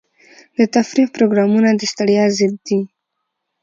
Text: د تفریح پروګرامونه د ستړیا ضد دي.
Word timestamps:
د 0.57 0.59
تفریح 0.75 1.07
پروګرامونه 1.15 1.69
د 1.75 1.81
ستړیا 1.91 2.25
ضد 2.37 2.55
دي. 2.67 2.79